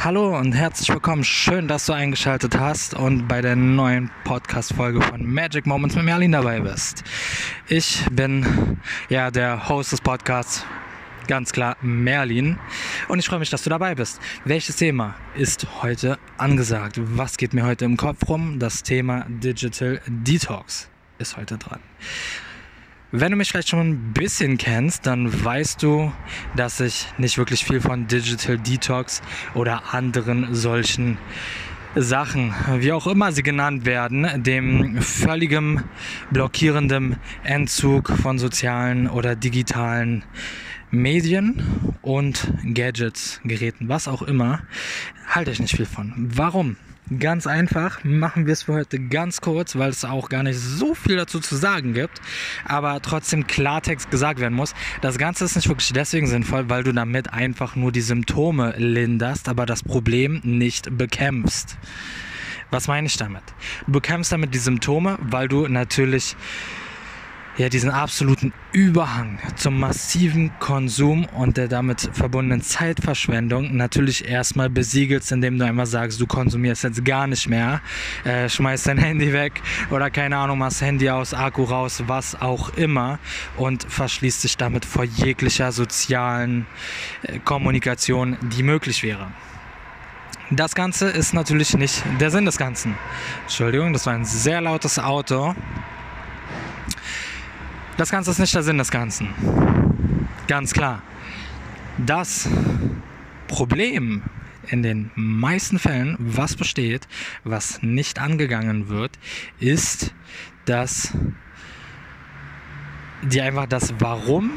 [0.00, 1.24] Hallo und herzlich willkommen.
[1.24, 6.30] Schön, dass du eingeschaltet hast und bei der neuen Podcast-Folge von Magic Moments mit Merlin
[6.30, 7.02] dabei bist.
[7.66, 10.64] Ich bin ja der Host des Podcasts,
[11.26, 12.60] ganz klar Merlin.
[13.08, 14.20] Und ich freue mich, dass du dabei bist.
[14.44, 17.00] Welches Thema ist heute angesagt?
[17.00, 18.60] Was geht mir heute im Kopf rum?
[18.60, 20.88] Das Thema Digital Detox
[21.18, 21.80] ist heute dran.
[23.10, 26.12] Wenn du mich vielleicht schon ein bisschen kennst, dann weißt du,
[26.56, 29.22] dass ich nicht wirklich viel von Digital Detox
[29.54, 31.16] oder anderen solchen
[31.94, 35.84] Sachen, wie auch immer sie genannt werden, dem völligem
[36.30, 40.22] blockierendem Entzug von sozialen oder digitalen
[40.90, 41.62] Medien
[42.02, 44.60] und Gadgets, Geräten, was auch immer,
[45.26, 46.12] halte ich nicht viel von.
[46.14, 46.76] Warum?
[47.16, 50.94] Ganz einfach, machen wir es für heute ganz kurz, weil es auch gar nicht so
[50.94, 52.20] viel dazu zu sagen gibt,
[52.66, 54.74] aber trotzdem Klartext gesagt werden muss.
[55.00, 59.48] Das Ganze ist nicht wirklich deswegen sinnvoll, weil du damit einfach nur die Symptome linderst,
[59.48, 61.78] aber das Problem nicht bekämpfst.
[62.70, 63.42] Was meine ich damit?
[63.86, 66.36] Du bekämpfst damit die Symptome, weil du natürlich
[67.58, 75.32] ja, diesen absoluten Überhang zum massiven Konsum und der damit verbundenen Zeitverschwendung natürlich erstmal besiegelst,
[75.32, 77.80] indem du einmal sagst, du konsumierst jetzt gar nicht mehr,
[78.24, 82.70] äh, schmeißt dein Handy weg oder keine Ahnung, machst Handy aus, Akku raus, was auch
[82.76, 83.18] immer
[83.56, 86.66] und verschließt dich damit vor jeglicher sozialen
[87.22, 89.32] äh, Kommunikation, die möglich wäre.
[90.50, 92.94] Das Ganze ist natürlich nicht der Sinn des Ganzen.
[93.42, 95.54] Entschuldigung, das war ein sehr lautes Auto.
[97.98, 99.28] Das Ganze ist nicht der Sinn des Ganzen.
[100.46, 101.02] Ganz klar.
[101.98, 102.48] Das
[103.48, 104.22] Problem
[104.68, 107.08] in den meisten Fällen, was besteht,
[107.42, 109.18] was nicht angegangen wird,
[109.58, 110.14] ist,
[110.64, 111.12] dass
[113.22, 114.52] dir einfach das Warum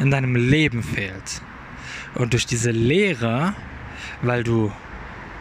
[0.00, 1.42] in deinem Leben fehlt.
[2.16, 3.54] Und durch diese Leere,
[4.22, 4.72] weil du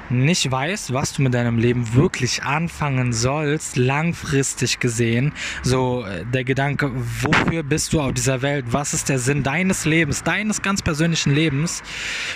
[0.10, 6.44] nicht weißt, was du mit deinem Leben wirklich anfangen sollst, langfristig gesehen, so äh, der
[6.44, 10.82] Gedanke, wofür bist du auf dieser Welt, was ist der Sinn deines Lebens, deines ganz
[10.82, 11.84] persönlichen Lebens,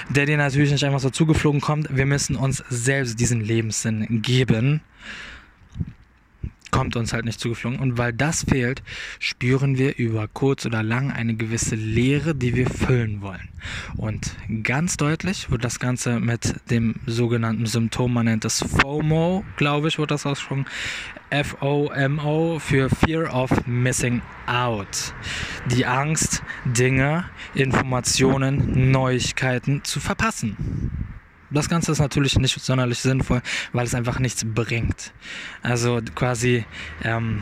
[0.09, 4.81] der dir natürlich nicht einfach so zugeflogen kommt, wir müssen uns selbst diesen Lebenssinn geben
[6.71, 7.79] kommt uns halt nicht zugeflogen.
[7.79, 8.83] Und weil das fehlt,
[9.19, 13.49] spüren wir über kurz oder lang eine gewisse Leere, die wir füllen wollen.
[13.97, 19.87] Und ganz deutlich wird das Ganze mit dem sogenannten Symptom, man nennt es FOMO, glaube
[19.87, 20.65] ich, wird das ausgesprochen.
[21.29, 25.13] F-O-M-O für Fear of Missing Out.
[25.67, 30.57] Die Angst, Dinge, Informationen, Neuigkeiten zu verpassen.
[31.51, 33.41] Das Ganze ist natürlich nicht sonderlich sinnvoll,
[33.73, 35.13] weil es einfach nichts bringt.
[35.63, 36.65] Also quasi
[37.03, 37.41] ähm,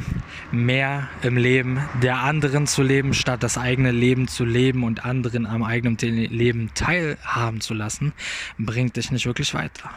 [0.51, 5.45] mehr im Leben der anderen zu leben, statt das eigene Leben zu leben und anderen
[5.45, 8.13] am eigenen Leben teilhaben zu lassen,
[8.57, 9.91] bringt dich nicht wirklich weiter.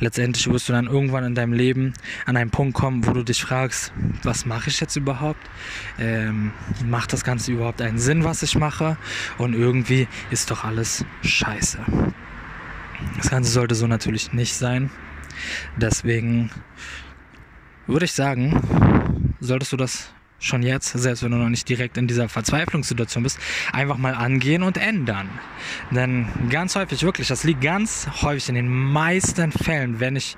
[0.00, 1.94] Letztendlich wirst du dann irgendwann in deinem Leben
[2.26, 3.92] an einen Punkt kommen, wo du dich fragst,
[4.22, 5.40] was mache ich jetzt überhaupt?
[5.98, 6.52] Ähm,
[6.86, 8.96] macht das Ganze überhaupt einen Sinn, was ich mache?
[9.38, 11.78] Und irgendwie ist doch alles scheiße.
[13.16, 14.90] Das Ganze sollte so natürlich nicht sein.
[15.76, 16.50] Deswegen
[17.86, 22.08] würde ich sagen, solltest du das schon jetzt, selbst wenn du noch nicht direkt in
[22.08, 23.38] dieser Verzweiflungssituation bist,
[23.72, 25.28] einfach mal angehen und ändern.
[25.90, 30.36] Denn ganz häufig, wirklich, das liegt ganz häufig in den meisten Fällen, wenn ich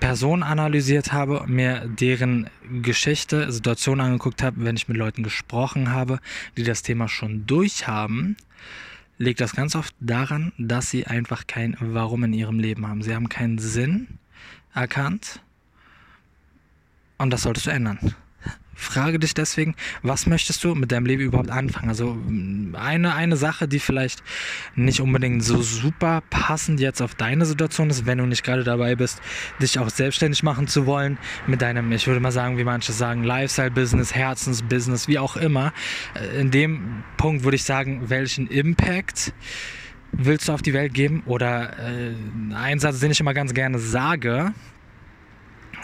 [0.00, 2.50] Personen analysiert habe, mir deren
[2.82, 6.18] Geschichte, Situation angeguckt habe, wenn ich mit Leuten gesprochen habe,
[6.56, 8.36] die das Thema schon durchhaben,
[9.22, 13.02] liegt das ganz oft daran, dass sie einfach kein Warum in ihrem Leben haben.
[13.02, 14.18] Sie haben keinen Sinn
[14.74, 15.40] erkannt
[17.18, 18.14] und das solltest du ändern.
[18.82, 21.88] Frage dich deswegen, was möchtest du mit deinem Leben überhaupt anfangen?
[21.88, 22.16] Also
[22.74, 24.22] eine, eine Sache, die vielleicht
[24.74, 28.96] nicht unbedingt so super passend jetzt auf deine Situation ist, wenn du nicht gerade dabei
[28.96, 29.20] bist,
[29.60, 33.24] dich auch selbstständig machen zu wollen mit deinem, ich würde mal sagen, wie manche sagen,
[33.24, 35.72] Lifestyle-Business, Herzensbusiness, wie auch immer.
[36.14, 39.32] Äh, in dem Punkt würde ich sagen, welchen Impact
[40.12, 41.22] willst du auf die Welt geben?
[41.26, 42.14] Oder äh,
[42.54, 44.52] ein Satz, den ich immer ganz gerne sage,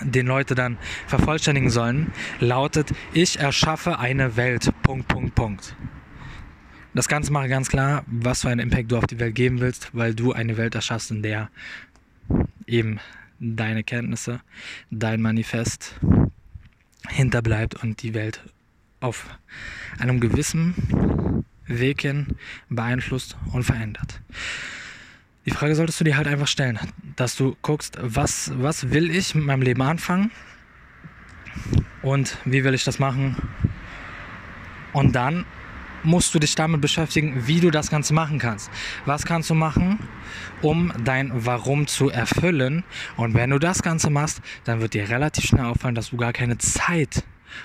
[0.03, 4.73] den Leute dann vervollständigen sollen, lautet, ich erschaffe eine Welt.
[4.83, 5.77] Punkt, Punkt, Punkt.
[6.95, 9.91] Das Ganze mache ganz klar, was für einen Impact du auf die Welt geben willst,
[9.93, 11.51] weil du eine Welt erschaffst, in der
[12.67, 12.99] eben
[13.39, 14.41] deine Kenntnisse,
[14.91, 15.95] dein Manifest
[17.09, 18.43] hinterbleibt und die Welt
[19.01, 19.27] auf
[19.99, 22.37] einem gewissen Weg hin
[22.69, 24.21] beeinflusst und verändert.
[25.47, 26.79] Die Frage solltest du dir halt einfach stellen,
[27.19, 30.31] dass du guckst, was, was will ich mit meinem Leben anfangen
[32.03, 33.37] und wie will ich das machen.
[34.93, 35.45] Und dann
[36.05, 38.71] musst du dich damit beschäftigen, wie du das Ganze machen kannst.
[39.05, 39.99] Was kannst du machen,
[40.63, 42.85] um dein Warum zu erfüllen?
[43.17, 46.33] Und wenn du das Ganze machst, dann wird dir relativ schnell auffallen, dass du gar
[46.33, 47.25] keine Zeit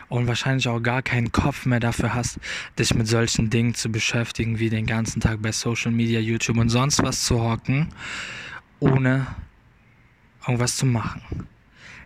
[0.10, 2.40] und wahrscheinlich auch gar keinen Kopf mehr dafür hast,
[2.80, 6.70] dich mit solchen Dingen zu beschäftigen, wie den ganzen Tag bei Social Media, YouTube und
[6.70, 7.90] sonst was zu hocken,
[8.84, 9.26] ohne
[10.42, 11.48] irgendwas zu machen.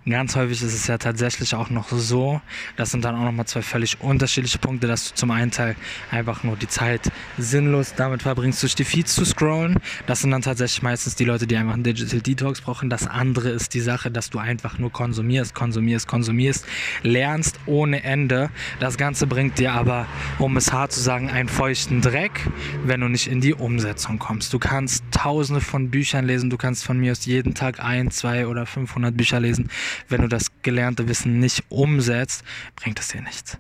[0.10, 2.40] Ganz häufig ist es ja tatsächlich auch noch so,
[2.78, 5.76] das sind dann auch nochmal zwei völlig unterschiedliche Punkte, dass du zum einen Teil
[6.12, 9.80] einfach nur die Zeit sinnlos damit verbringst, durch die Feeds zu scrollen.
[10.06, 12.90] Das sind dann tatsächlich meistens die Leute, die einfach einen Digital Detox brauchen.
[12.90, 16.66] Das andere ist die Sache, dass du einfach nur konsumierst, konsumierst, konsumierst,
[17.04, 18.50] lernst ohne Ende.
[18.80, 20.06] Das Ganze bringt dir aber,
[20.40, 22.50] um es hart zu sagen, einen feuchten Dreck,
[22.86, 24.54] wenn du nicht in die Umsetzung kommst.
[24.54, 28.48] Du kannst tausende von Büchern lesen, du kannst von mir aus jeden Tag ein, zwei
[28.48, 29.70] oder 500 Bücher lesen
[30.08, 32.44] wenn du das gelernte Wissen nicht umsetzt,
[32.76, 33.58] bringt es dir nichts.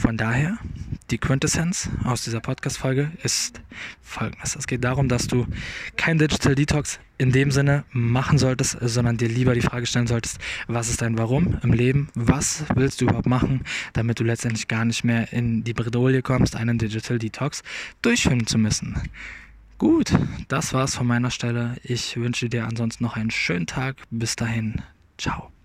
[0.00, 0.56] Von daher,
[1.10, 3.60] die Quintessenz aus dieser Podcast-Folge ist
[4.00, 4.56] folgendes.
[4.56, 5.46] Es geht darum, dass du
[5.98, 10.38] kein Digital Detox in dem Sinne machen solltest, sondern dir lieber die Frage stellen solltest,
[10.68, 12.08] was ist dein Warum im Leben?
[12.14, 13.62] Was willst du überhaupt machen,
[13.92, 17.62] damit du letztendlich gar nicht mehr in die Bredouille kommst, einen Digital Detox
[18.00, 18.96] durchführen zu müssen?
[19.76, 20.14] Gut,
[20.48, 21.76] das war's von meiner Stelle.
[21.82, 23.96] Ich wünsche dir ansonsten noch einen schönen Tag.
[24.10, 24.80] Bis dahin.
[25.20, 25.59] Ciao.